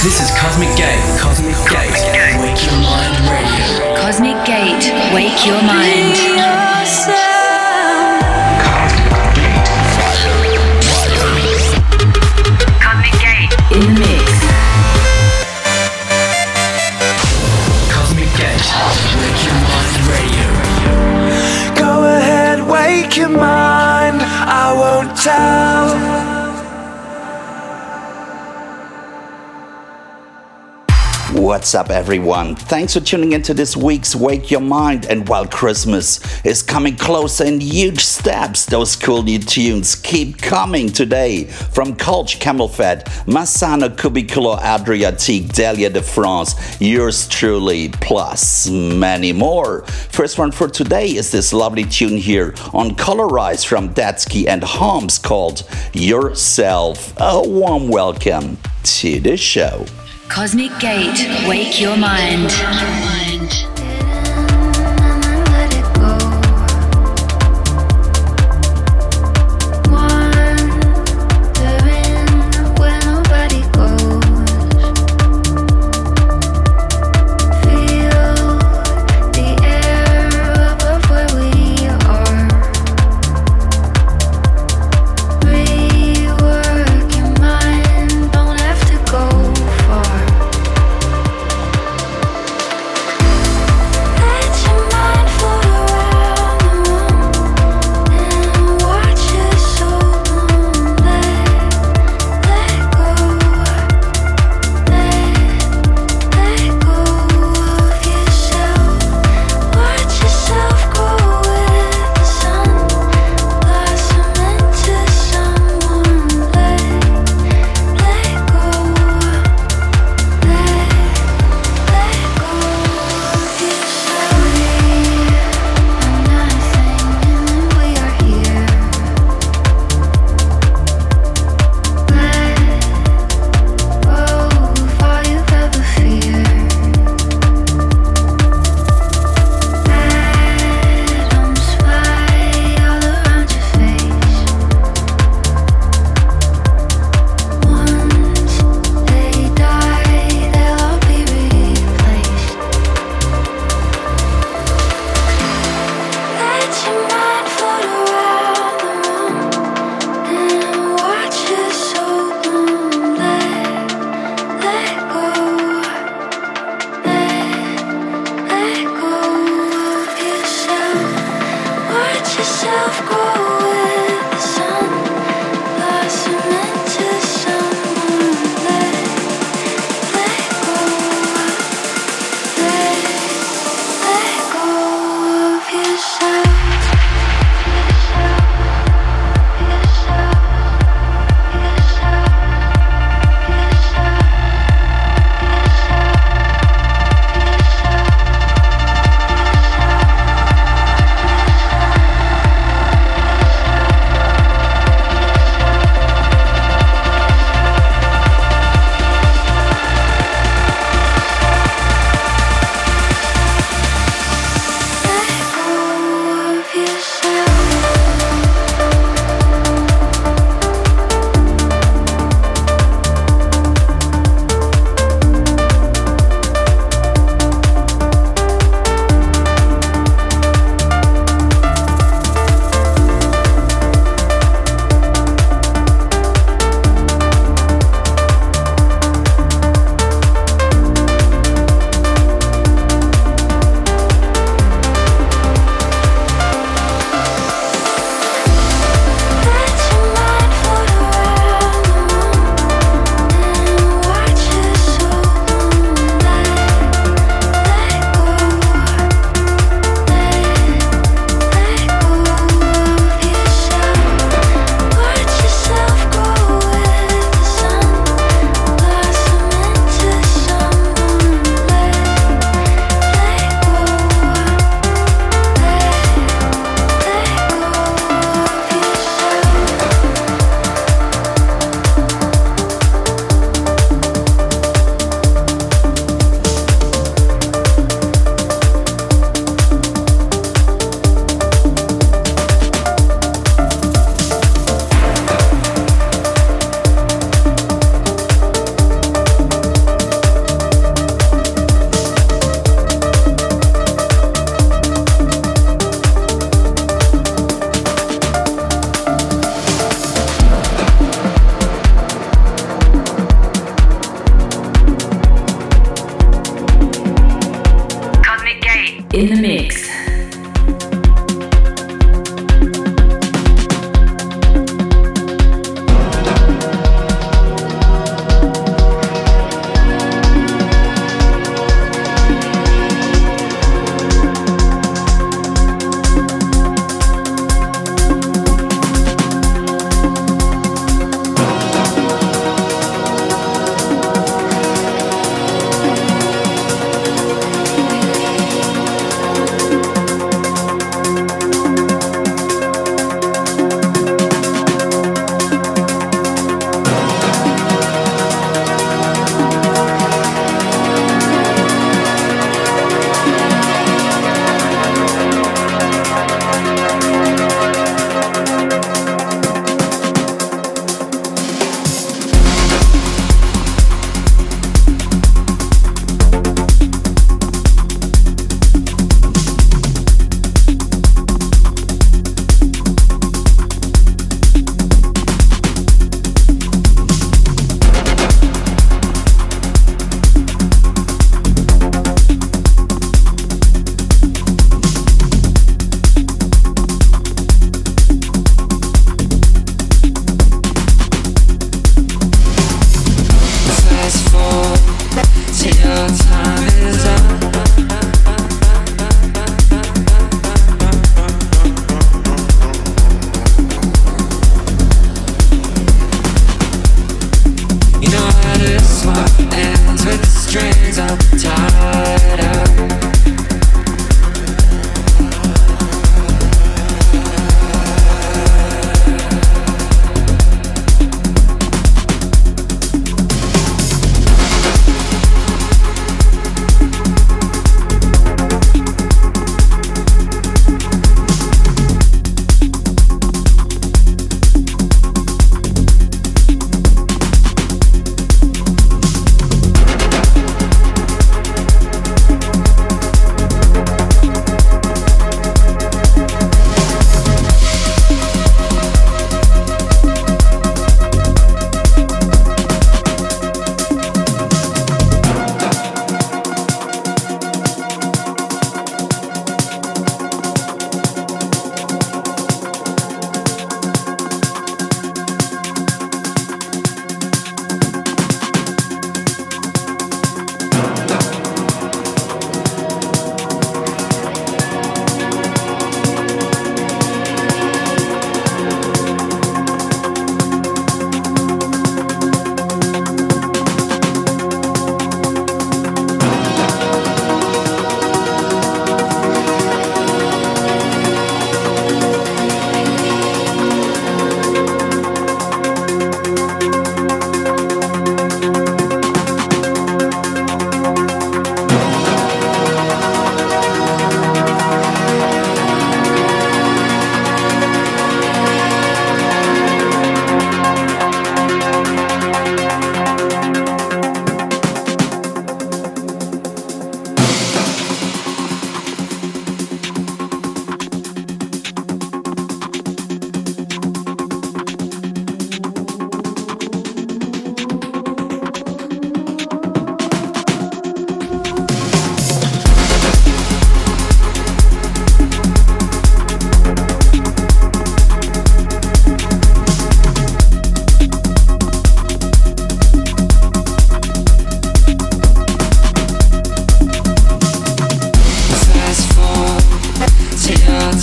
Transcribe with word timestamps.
This 0.00 0.20
is 0.20 0.30
Cosmic 0.38 0.68
Gate. 0.76 1.18
Cosmic 1.18 1.56
Gate. 1.68 1.90
Wake 2.38 2.64
your 2.64 2.76
mind 2.80 3.18
radio. 3.28 3.96
Cosmic 3.96 4.46
Gate. 4.46 4.94
Wake 5.12 5.44
your 5.44 5.60
mind. 5.60 6.67
What's 31.48 31.74
up, 31.74 31.88
everyone? 31.88 32.56
Thanks 32.56 32.92
for 32.92 33.00
tuning 33.00 33.32
into 33.32 33.54
this 33.54 33.74
week's 33.74 34.14
Wake 34.14 34.50
Your 34.50 34.60
Mind. 34.60 35.06
And 35.06 35.26
while 35.26 35.46
Christmas 35.46 36.20
is 36.44 36.62
coming 36.62 36.94
closer 36.94 37.42
in 37.42 37.58
huge 37.58 38.04
steps, 38.04 38.66
those 38.66 38.94
cool 38.96 39.22
new 39.22 39.38
tunes 39.38 39.94
keep 39.94 40.36
coming 40.36 40.90
today 40.90 41.44
from 41.44 41.96
Kölsch 41.96 42.38
CamelPhat, 42.38 43.04
Massano 43.24 43.88
Cubicolor 43.88 44.58
Adriatique, 44.60 45.50
Delia 45.54 45.88
de 45.88 46.02
France, 46.02 46.54
yours 46.82 47.26
truly, 47.26 47.88
plus 47.92 48.68
many 48.68 49.32
more. 49.32 49.86
First 50.10 50.38
one 50.38 50.52
for 50.52 50.68
today 50.68 51.06
is 51.06 51.30
this 51.30 51.54
lovely 51.54 51.84
tune 51.84 52.18
here 52.18 52.54
on 52.74 52.90
Colorize 52.90 53.66
from 53.66 53.94
Datsky 53.94 54.46
and 54.46 54.62
Homs 54.62 55.18
called 55.18 55.66
Yourself. 55.94 57.14
A 57.16 57.40
warm 57.40 57.88
welcome 57.88 58.58
to 58.82 59.18
the 59.20 59.38
show. 59.38 59.86
Cosmic 60.28 60.78
Gate. 60.78 61.26
Wake 61.48 61.80
your 61.80 61.96
mind. 61.96 63.27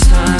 time. 0.00 0.35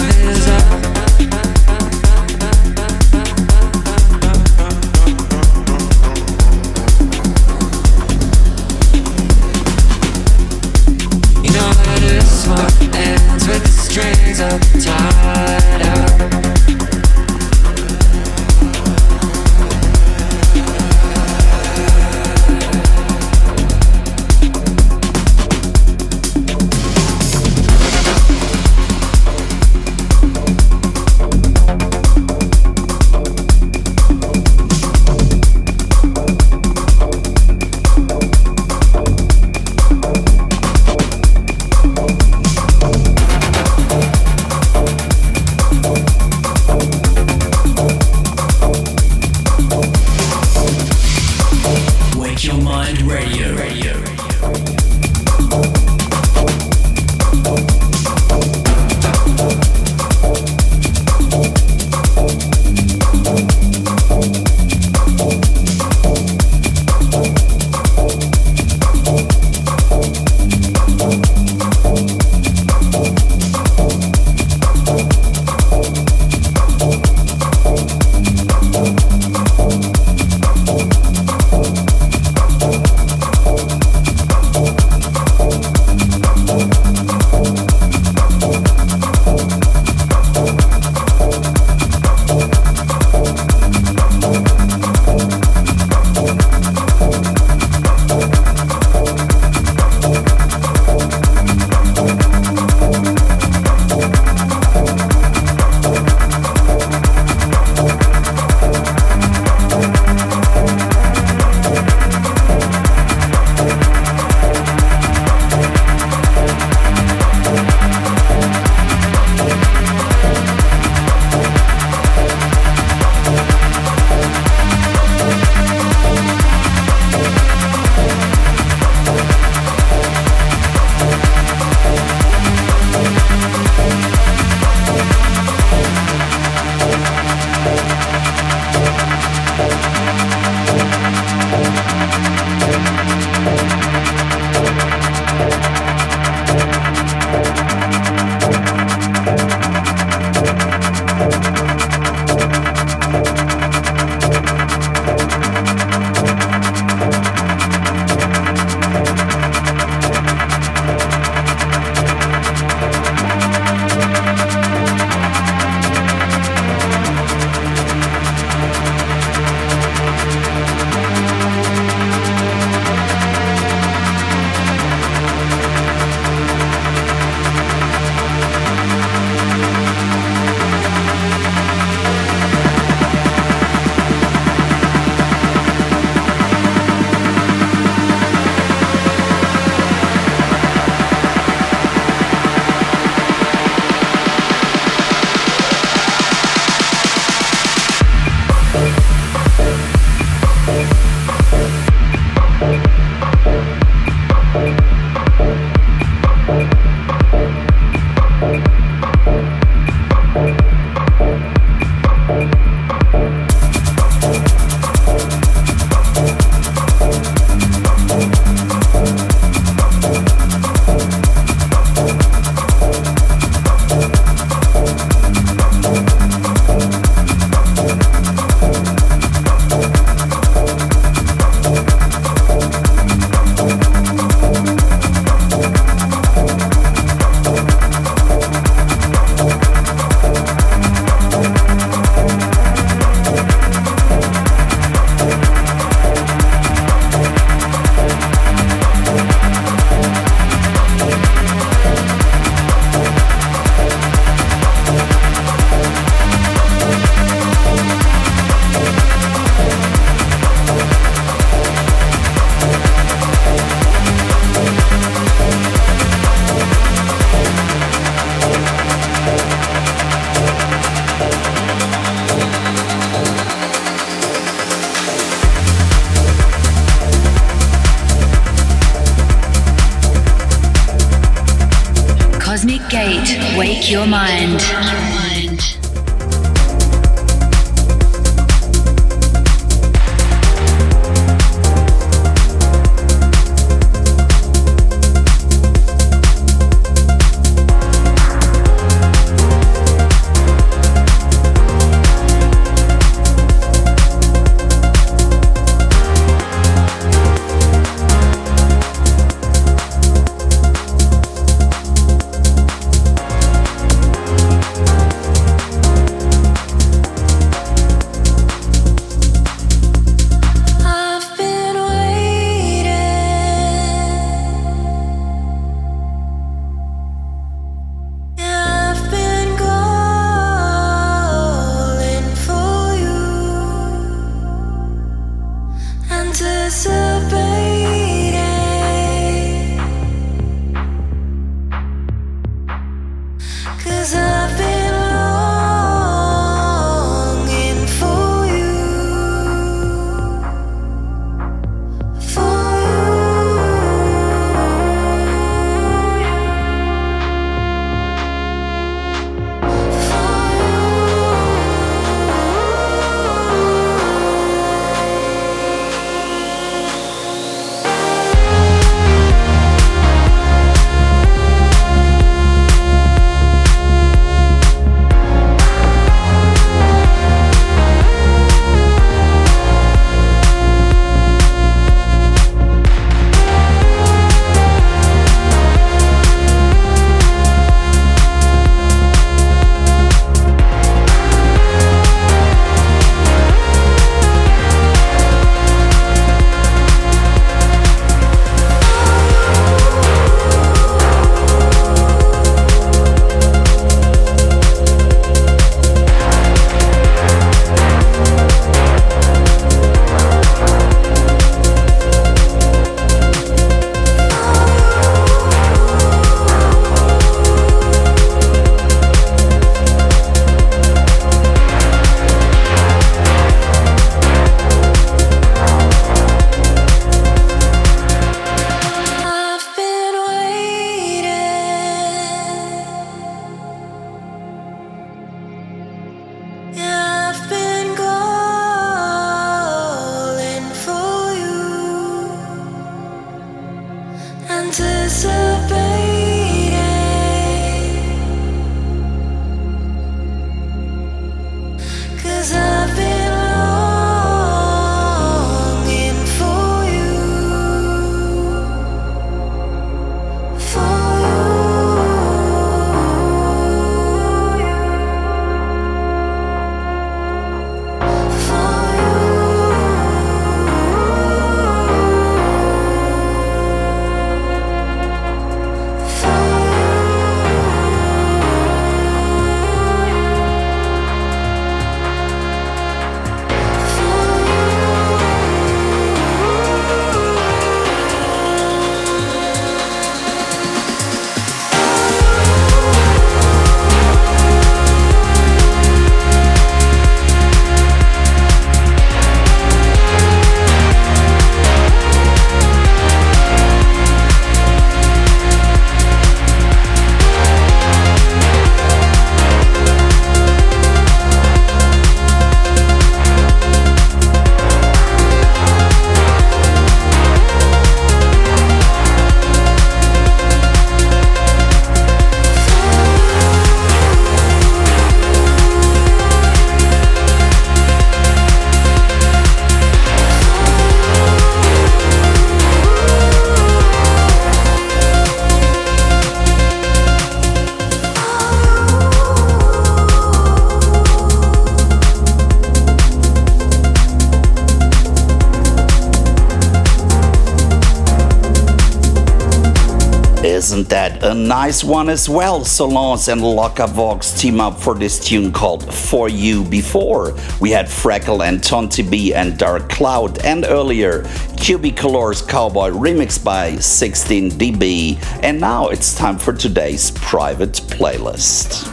Nice 551.57 551.83
one 551.83 552.11
as 552.11 552.29
well? 552.29 552.62
Solange 552.66 553.29
and 553.29 553.40
Vox 553.40 554.38
team 554.38 554.61
up 554.61 554.79
for 554.79 554.95
this 554.95 555.19
tune 555.19 555.51
called 555.51 555.83
For 555.90 556.29
You 556.29 556.62
Before. 556.64 557.35
We 557.62 557.71
had 557.71 557.88
Freckle 557.88 558.42
and 558.42 558.62
Tonti 558.62 559.03
B 559.03 559.33
and 559.33 559.57
Dark 559.57 559.88
Cloud, 559.88 560.45
and 560.45 560.66
earlier 560.66 561.23
Cubicolor's 561.57 562.42
Cowboy 562.42 562.90
remixed 562.90 563.42
by 563.42 563.73
16dB. 563.73 565.19
And 565.42 565.59
now 565.59 565.88
it's 565.88 566.14
time 566.14 566.37
for 566.37 566.53
today's 566.53 567.11
private 567.12 567.81
playlist. 567.88 568.85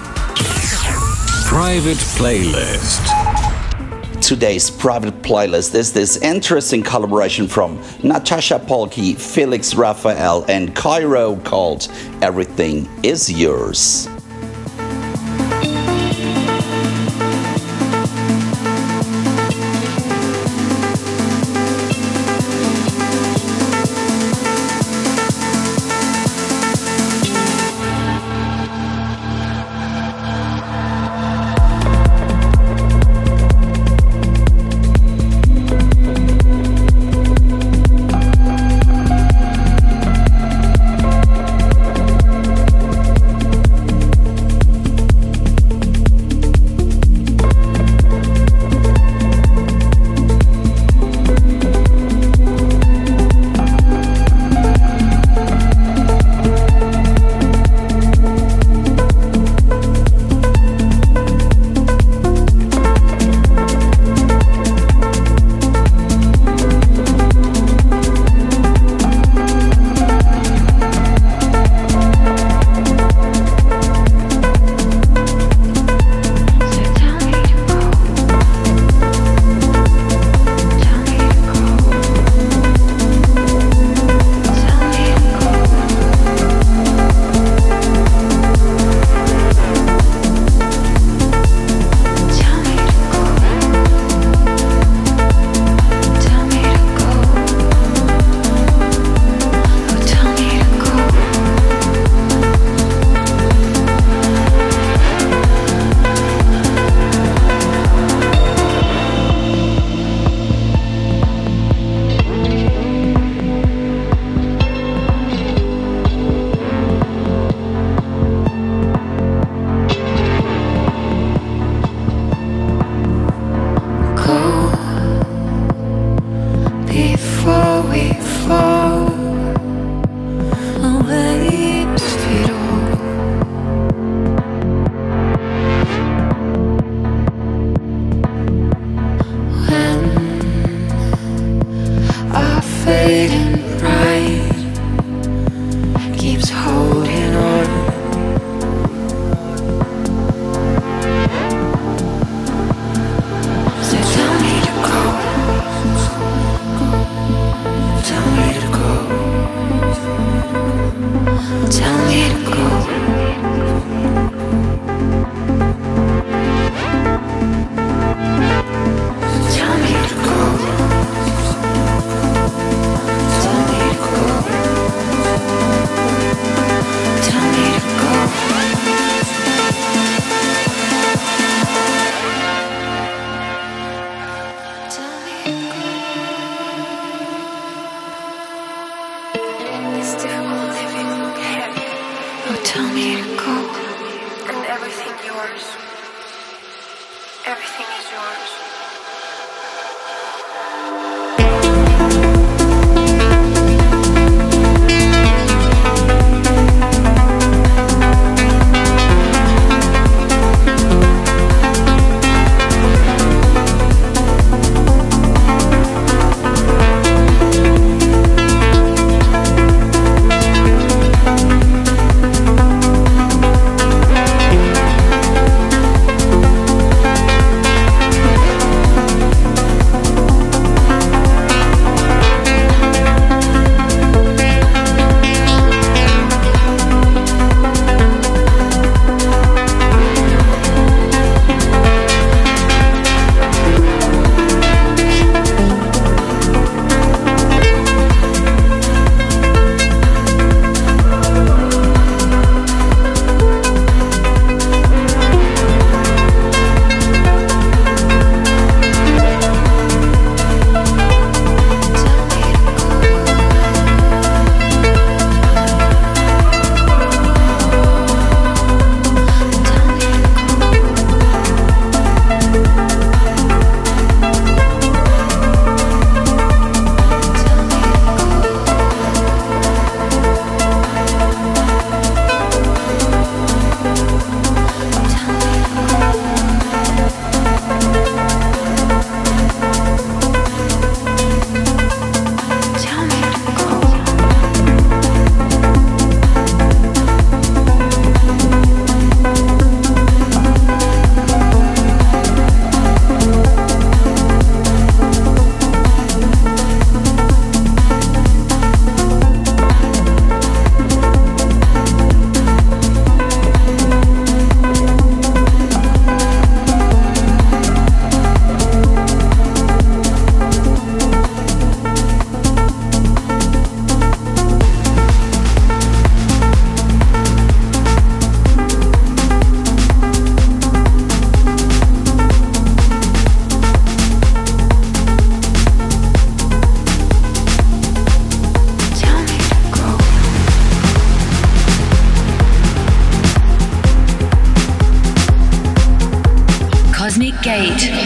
Private 1.45 2.01
playlist. 2.15 3.42
Today's 4.23 4.71
private 4.71 5.21
playlist 5.21 5.75
is 5.75 5.91
this 5.91 6.15
interesting 6.15 6.81
collaboration 6.81 7.45
from 7.45 7.77
Natasha 8.03 8.57
Polké, 8.57 9.19
Felix 9.19 9.75
Raphael, 9.75 10.45
and 10.47 10.73
Cairo 10.73 11.35
called 11.35 11.89
Everything 12.21 12.87
Is 13.03 13.29
Yours. 13.29 14.07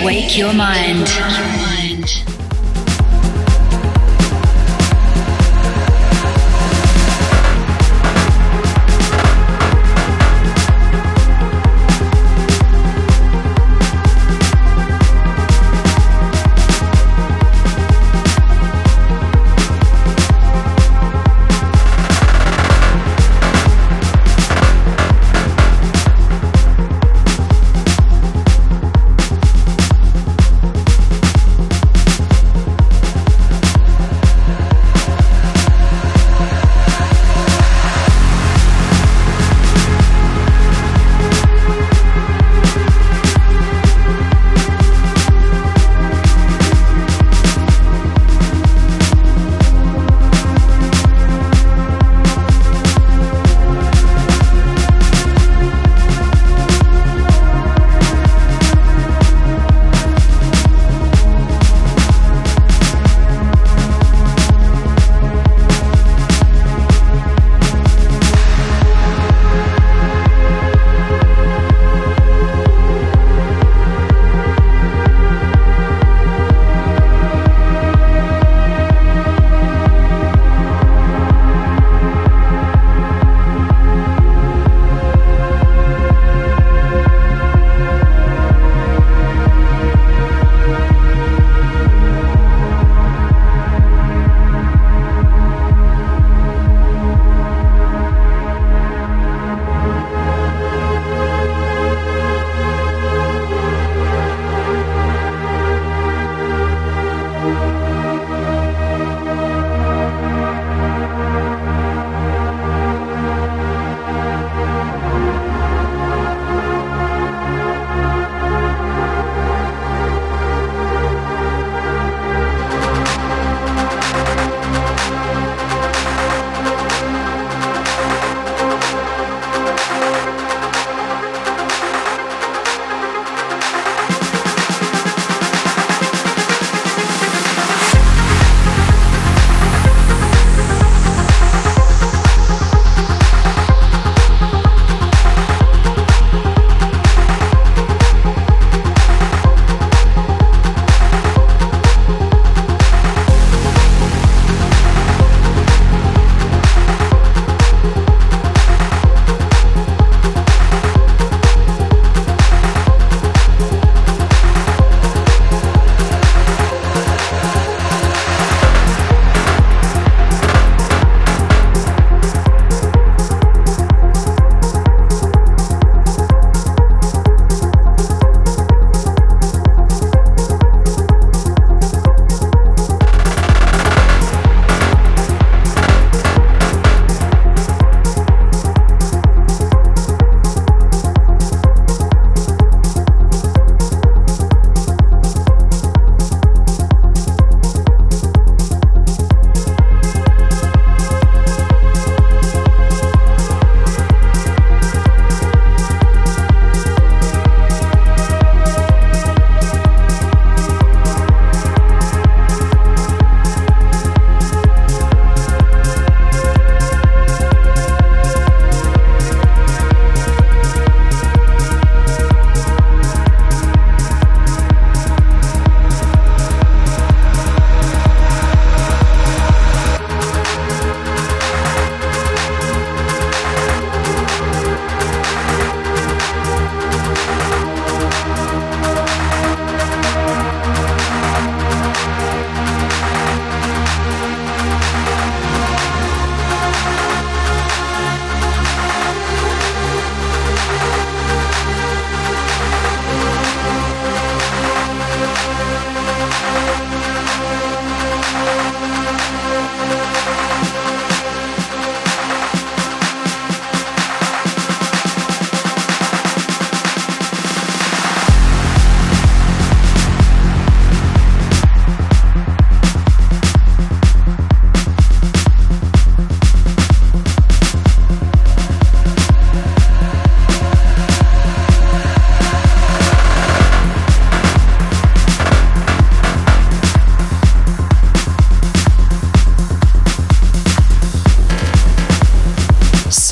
Wake 0.07 0.37
your 0.37 0.53
mind. 0.53 1.56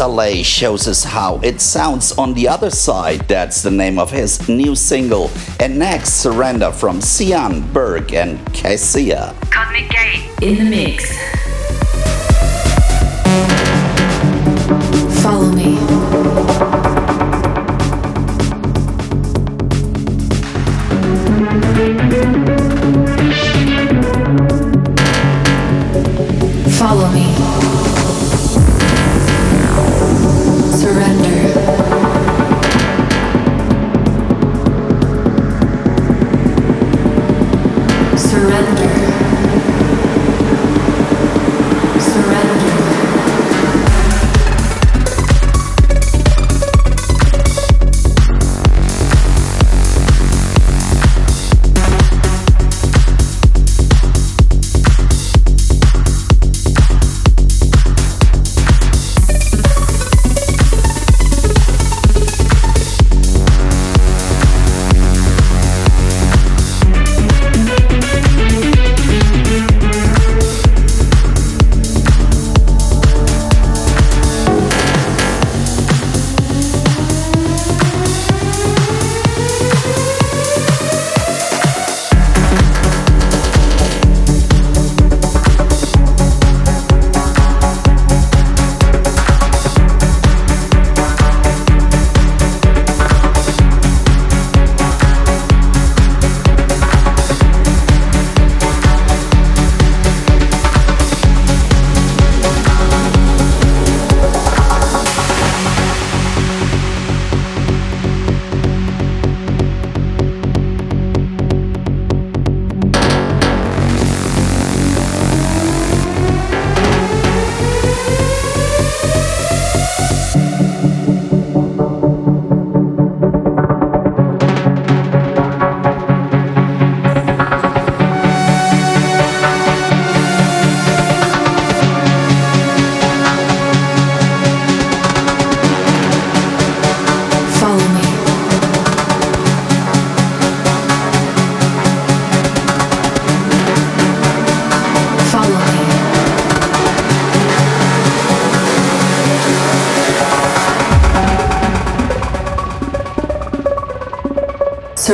Saleh 0.05 0.45
shows 0.45 0.87
us 0.87 1.03
how 1.03 1.39
it 1.41 1.59
sounds 1.59 2.11
on 2.11 2.35
the 2.35 2.47
other 2.47 2.69
side. 2.69 3.21
That's 3.21 3.63
the 3.63 3.71
name 3.71 3.97
of 3.97 4.11
his 4.11 4.47
new 4.47 4.75
single. 4.75 5.31
And 5.59 5.79
next, 5.79 6.21
Surrender 6.21 6.71
from 6.71 7.01
Sian, 7.01 7.61
Berg, 7.73 8.13
and 8.13 8.37
Cassia. 8.53 9.33
Cosmic 9.49 9.89
Gate 9.89 10.29
in 10.43 10.63
the 10.63 10.69
mix. 10.69 11.14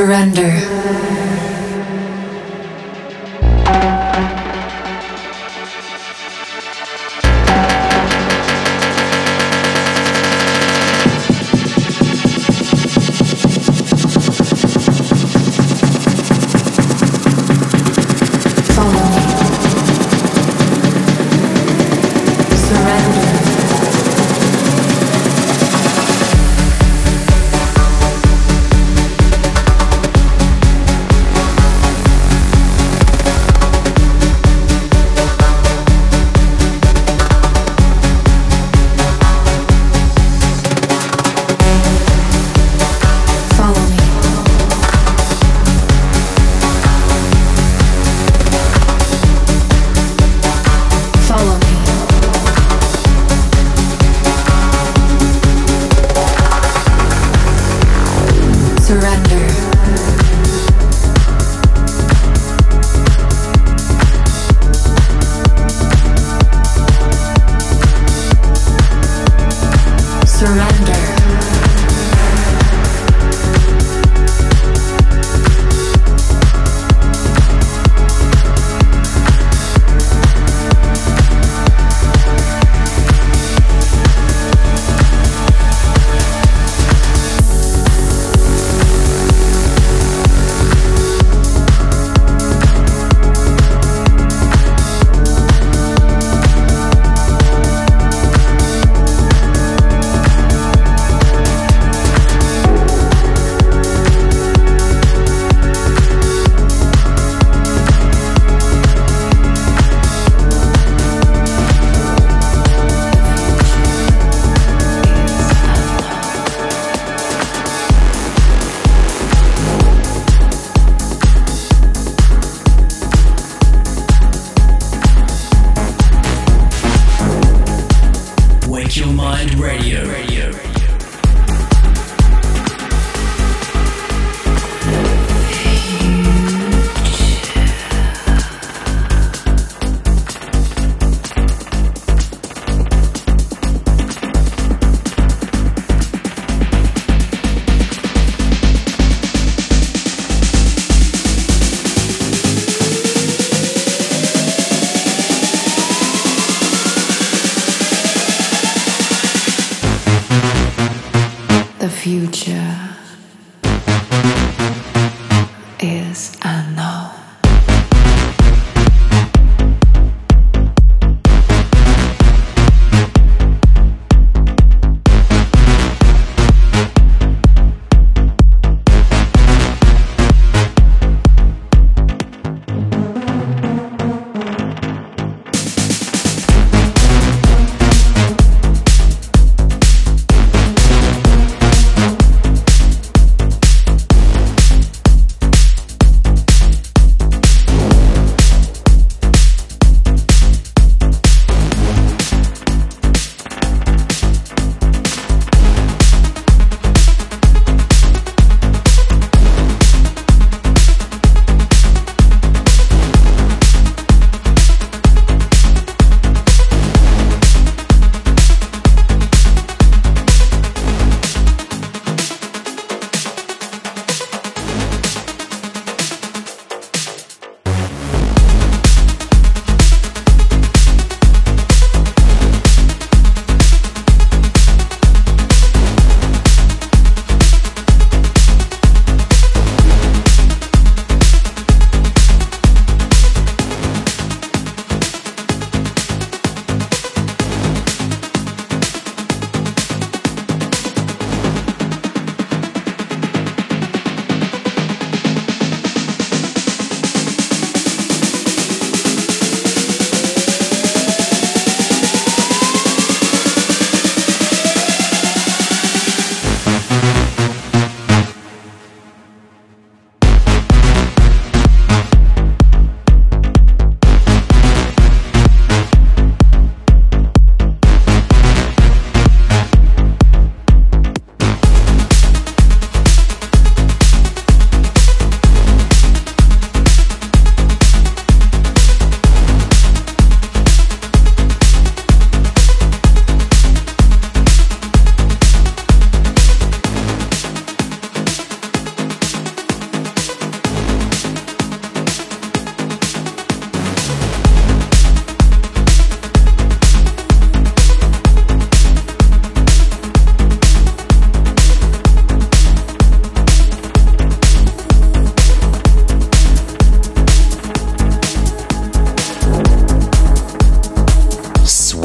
Surrender. 0.02 0.71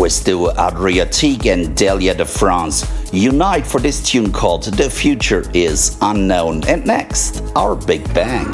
Duo 0.08 0.54
Adriatique 0.54 1.52
and 1.52 1.76
Delhia 1.76 2.16
de 2.16 2.24
France 2.24 2.86
unite 3.12 3.68
for 3.68 3.82
this 3.82 4.02
tune 4.02 4.32
called 4.32 4.64
The 4.64 4.90
Future 4.90 5.44
is 5.54 5.98
Unknown. 6.02 6.64
And 6.66 6.86
next, 6.86 7.44
our 7.58 7.76
Big 7.76 8.06
Bang. 8.14 8.46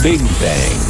Big 0.00 0.20
Bang. 0.38 0.80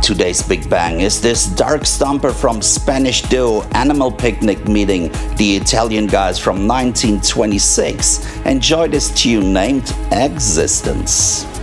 Today's 0.00 0.42
Big 0.42 0.70
Bang 0.70 1.00
is 1.00 1.20
this 1.20 1.46
dark 1.46 1.80
stomper 1.82 2.32
from 2.32 2.62
Spanish 2.62 3.22
duo 3.22 3.62
Animal 3.72 4.12
Picnic 4.12 4.68
meeting 4.68 5.10
the 5.36 5.56
Italian 5.56 6.06
guys 6.06 6.38
from 6.38 6.68
1926. 6.68 8.46
Enjoy 8.46 8.86
this 8.86 9.10
tune 9.20 9.52
named 9.52 9.92
Existence. 10.12 11.57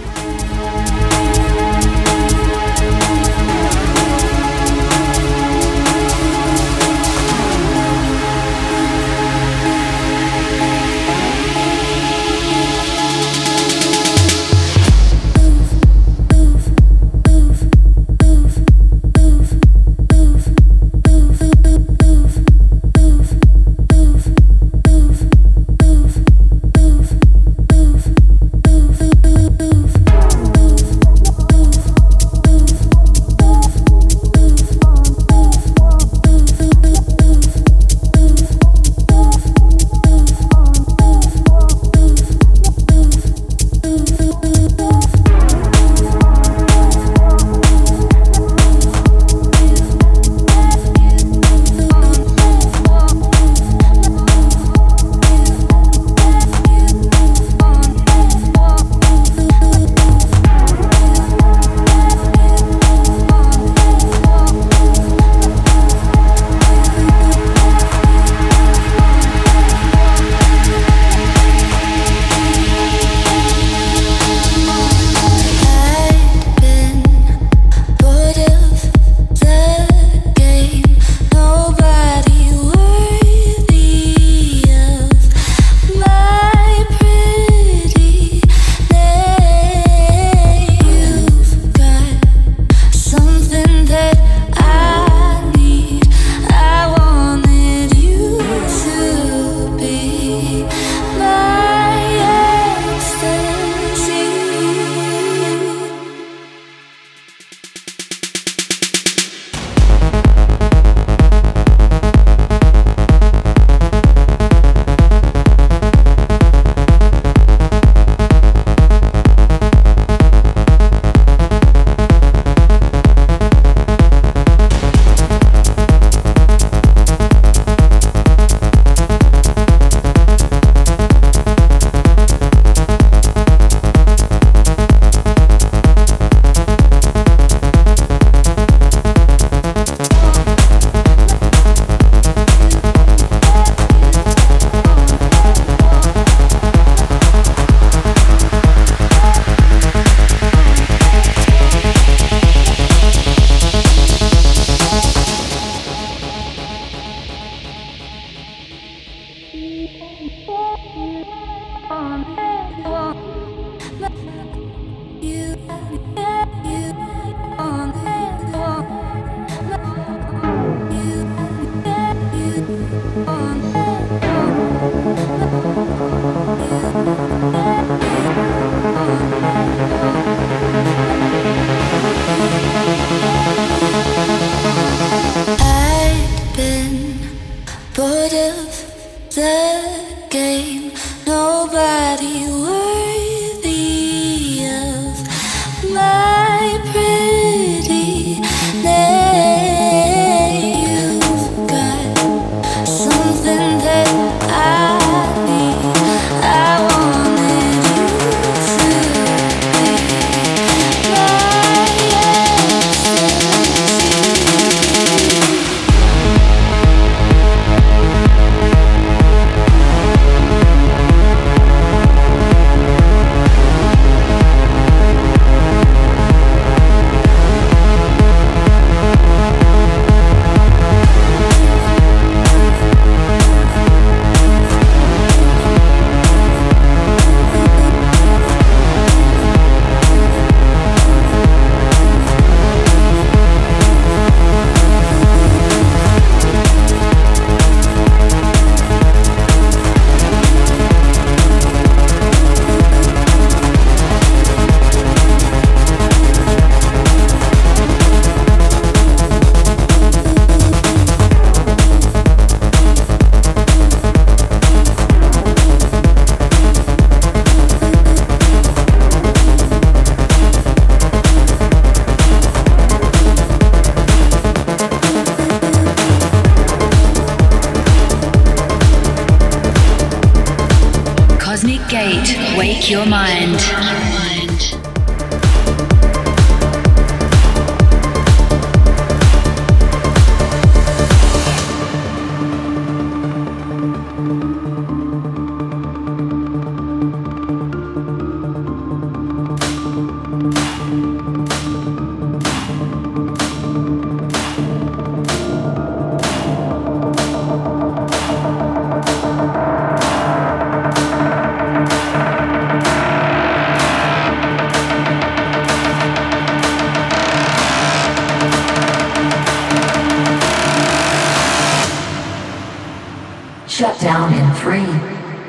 Three, 324.65 324.83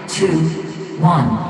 two, 0.09 0.37
one. 1.01 1.46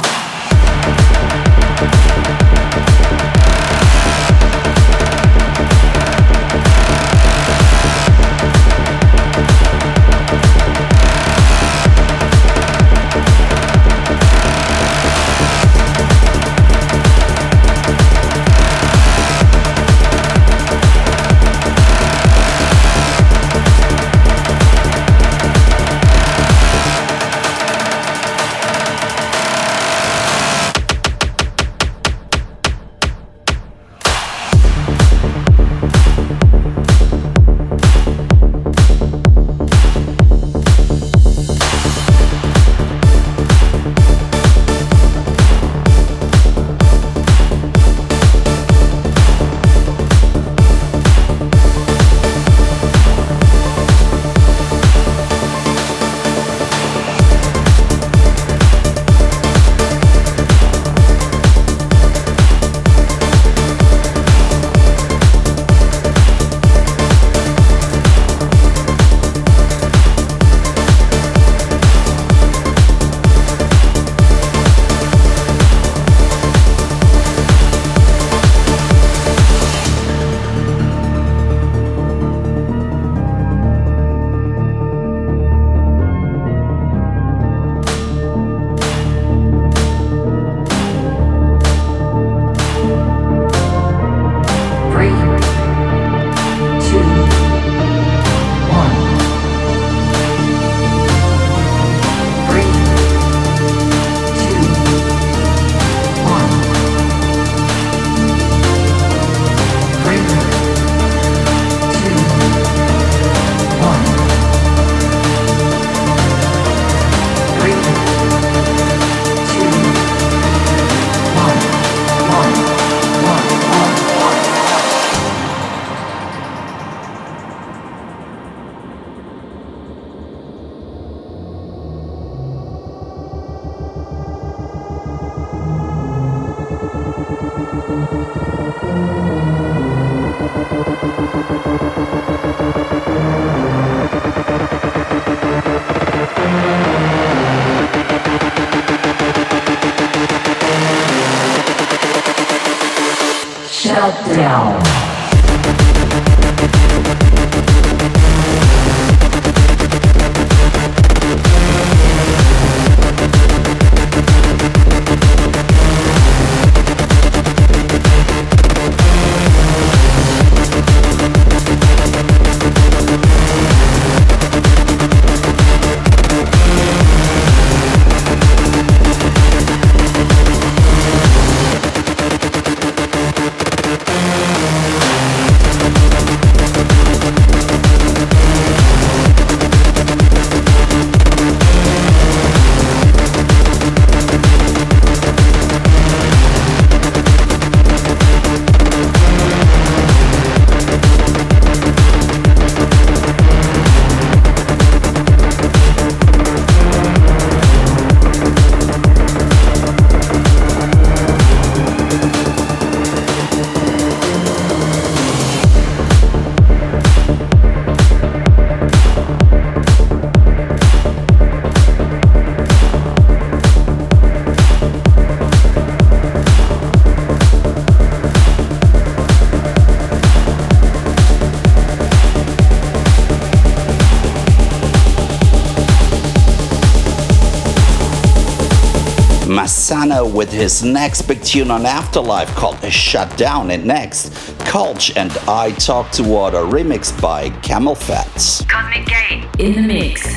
With 240.35 240.53
his 240.53 240.83
next 240.83 241.23
big 241.23 241.43
tune 241.43 241.71
on 241.71 241.87
Afterlife 241.87 242.55
called 242.55 242.77
Shut 242.93 243.35
Down. 243.39 243.71
And 243.71 243.87
next, 243.87 244.31
Kölsch 244.59 245.17
and 245.17 245.31
I 245.49 245.71
Talk 245.73 246.11
to 246.13 246.25
Water 246.25 246.59
remixed 246.59 247.21
by 247.23 247.51
CamelPhat. 247.61 248.69
Cosmic 248.69 249.07
Gate. 249.07 249.45
In 249.59 249.75
the 249.75 249.83
mix. 249.83 250.36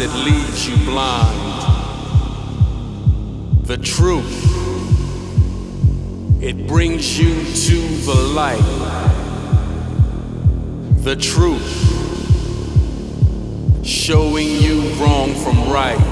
It 0.00 0.12
leaves 0.24 0.68
you 0.68 0.76
blind. 0.84 1.36
The 3.66 3.76
truth, 3.78 4.44
it 6.40 6.68
brings 6.68 7.18
you 7.18 7.34
to 7.34 7.80
the 8.06 8.14
light. 8.32 8.62
The 11.02 11.16
truth, 11.16 11.68
showing 13.84 14.46
you 14.48 14.88
wrong 15.00 15.34
from 15.34 15.68
right. 15.68 16.07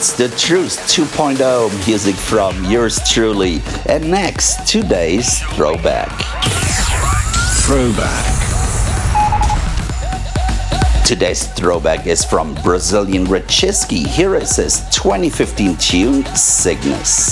Sets 0.00 0.12
the 0.16 0.34
Truth 0.38 0.78
2.0 0.88 1.86
music 1.86 2.14
from 2.14 2.64
yours 2.64 2.98
truly. 3.06 3.60
And 3.84 4.10
next, 4.10 4.66
today's 4.66 5.40
throwback. 5.40 6.08
Throwback. 7.66 8.24
Today's 11.04 11.46
throwback 11.48 12.06
is 12.06 12.24
from 12.24 12.54
Brazilian 12.62 13.26
Wrechiski. 13.26 14.06
Here 14.06 14.36
is 14.36 14.56
his 14.56 14.88
2015 14.88 15.76
tune, 15.76 16.24
Cygnus. 16.34 17.29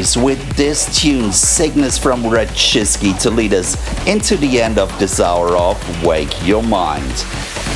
Memories 0.00 0.16
with 0.16 0.56
this 0.56 0.98
tune, 0.98 1.30
Cygnus 1.30 1.98
from 1.98 2.22
Wrechiski, 2.22 3.18
to 3.20 3.30
lead 3.30 3.52
us 3.52 3.76
into 4.06 4.38
the 4.38 4.58
end 4.58 4.78
of 4.78 4.88
this 4.98 5.20
hour 5.20 5.54
of 5.58 5.76
Wake 6.02 6.34
Your 6.46 6.62
Mind. 6.62 7.12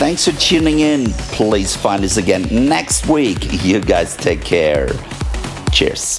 Thanks 0.01 0.25
for 0.25 0.33
tuning 0.41 0.81
in. 0.81 1.13
Please 1.37 1.77
find 1.77 2.03
us 2.03 2.17
again 2.17 2.47
next 2.51 3.09
week. 3.09 3.63
You 3.63 3.79
guys 3.79 4.17
take 4.17 4.41
care. 4.41 4.89
Cheers. 5.71 6.13